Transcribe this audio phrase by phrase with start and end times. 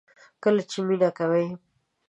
[0.43, 1.47] کله چې مینه کوئ